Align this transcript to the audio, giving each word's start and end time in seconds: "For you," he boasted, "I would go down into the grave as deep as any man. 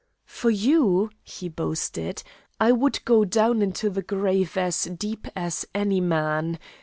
"For 0.25 0.49
you," 0.49 1.11
he 1.21 1.47
boasted, 1.47 2.23
"I 2.59 2.71
would 2.71 3.05
go 3.05 3.23
down 3.23 3.61
into 3.61 3.87
the 3.91 4.01
grave 4.01 4.57
as 4.57 4.85
deep 4.85 5.27
as 5.35 5.63
any 5.75 6.01
man. 6.01 6.57